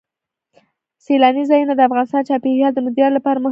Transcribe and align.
سیلانی 1.05 1.43
ځایونه 1.49 1.73
د 1.75 1.81
افغانستان 1.87 2.21
د 2.23 2.27
چاپیریال 2.29 2.71
د 2.73 2.79
مدیریت 2.85 3.11
لپاره 3.15 3.37
مهم 3.39 3.43
دي. 3.47 3.49